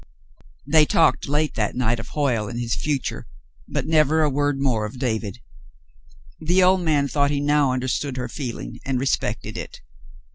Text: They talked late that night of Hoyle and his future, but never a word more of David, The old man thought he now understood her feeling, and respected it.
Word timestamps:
They 0.65 0.87
talked 0.87 1.29
late 1.29 1.53
that 1.53 1.75
night 1.75 1.99
of 1.99 2.07
Hoyle 2.07 2.47
and 2.47 2.59
his 2.59 2.73
future, 2.73 3.27
but 3.67 3.85
never 3.85 4.23
a 4.23 4.31
word 4.31 4.59
more 4.59 4.83
of 4.83 4.97
David, 4.97 5.37
The 6.39 6.63
old 6.63 6.81
man 6.81 7.07
thought 7.07 7.29
he 7.29 7.39
now 7.39 7.71
understood 7.71 8.17
her 8.17 8.27
feeling, 8.27 8.79
and 8.83 8.99
respected 8.99 9.59
it. 9.59 9.81